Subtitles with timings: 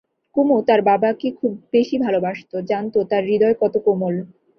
[0.35, 4.15] কুমু তার বাবাকে খুব বেশি ভালোবাসত, জানত তাঁর হৃদয় কত কোমল।